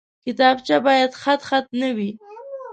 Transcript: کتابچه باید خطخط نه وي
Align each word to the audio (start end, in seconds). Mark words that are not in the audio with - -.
کتابچه 0.25 0.77
باید 0.85 1.11
خطخط 1.21 1.65
نه 1.79 1.89
وي 1.97 2.09